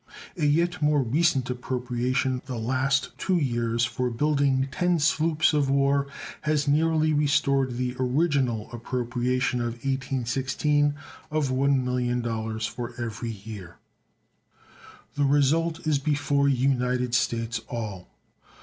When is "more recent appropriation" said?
0.81-2.41